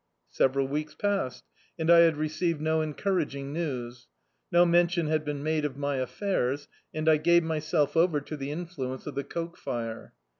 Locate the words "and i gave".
6.91-7.43